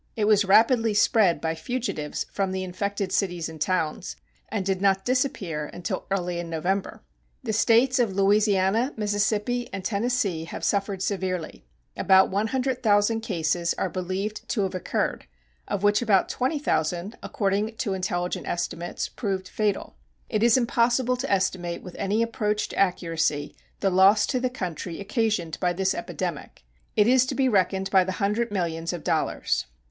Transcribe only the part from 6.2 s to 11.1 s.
in November. The States of Louisiana, Mississippi, and Tennessee have suffered